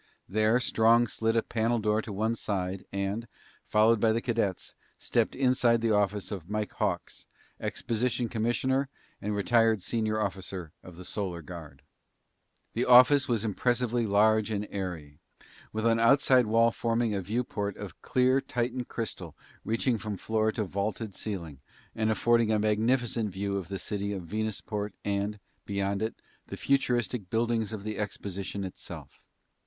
There, 0.27 0.59
Strong 0.59 1.05
slid 1.09 1.35
a 1.35 1.43
panel 1.43 1.77
door 1.77 2.01
to 2.01 2.11
one 2.11 2.33
side, 2.35 2.85
and, 2.91 3.27
followed 3.67 3.99
by 3.99 4.11
the 4.11 4.19
cadets, 4.19 4.73
stepped 4.97 5.35
inside 5.35 5.79
the 5.81 5.91
office 5.93 6.31
of 6.31 6.49
Mike 6.49 6.71
Hawks, 6.73 7.27
exposition 7.59 8.27
commissioner 8.27 8.89
and 9.21 9.35
retired 9.35 9.83
senior 9.83 10.19
officer 10.19 10.71
of 10.81 10.95
the 10.95 11.05
Solar 11.05 11.43
Guard. 11.43 11.83
The 12.73 12.85
office 12.85 13.27
was 13.27 13.45
impressively 13.45 14.07
large 14.07 14.49
and 14.49 14.67
airy, 14.71 15.19
with 15.71 15.85
an 15.85 15.99
outside 15.99 16.47
wall 16.47 16.71
forming 16.71 17.13
a 17.13 17.21
viewport 17.21 17.77
of 17.77 18.01
clear 18.01 18.41
Titan 18.41 18.85
crystal 18.85 19.35
reaching 19.63 19.99
from 19.99 20.17
floor 20.17 20.51
to 20.53 20.63
vaulted 20.63 21.13
ceiling 21.13 21.59
and 21.93 22.09
affording 22.09 22.49
a 22.51 22.57
magnificent 22.57 23.29
view 23.29 23.55
of 23.55 23.67
the 23.67 23.77
city 23.77 24.13
of 24.13 24.23
Venusport 24.23 24.93
and, 25.05 25.39
beyond 25.67 26.01
it, 26.01 26.15
the 26.47 26.57
futuristic 26.57 27.29
buildings 27.29 27.71
of 27.71 27.83
the 27.83 27.99
exposition 27.99 28.63
itself. 28.63 29.27